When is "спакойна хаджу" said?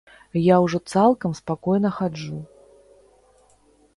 1.41-2.39